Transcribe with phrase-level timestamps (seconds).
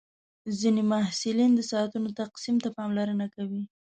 [0.59, 3.63] ځینې محصلین د ساعتونو تقسیم ته پاملرنه کوي.